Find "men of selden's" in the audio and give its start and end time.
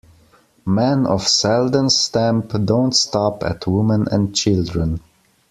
0.65-1.95